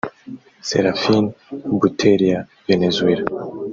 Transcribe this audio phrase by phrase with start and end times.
[0.67, 1.23] Serafin
[1.79, 3.23] Boutureira (Venezuela)